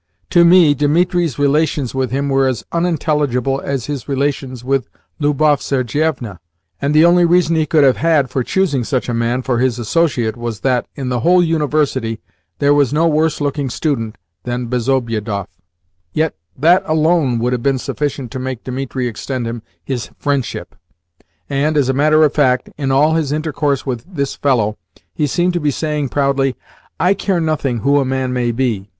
[0.31, 4.89] To me, Dimitri's relations with him were as unintelligible as his relations with
[5.19, 6.39] Lubov Sergievna,
[6.81, 9.77] and the only reason he could have had for choosing such a man for his
[9.77, 12.19] associate was that in the whole University
[12.57, 15.45] there was no worse looking student than Bezobiedoff.
[16.13, 20.75] Yet that alone would have been sufficient to make Dimitri extend him his friendship,
[21.47, 24.79] and, as a matter of fact, in all his intercourse with this fellow
[25.13, 26.55] he seemed to be saying proudly:
[26.99, 28.89] "I care nothing who a man may be.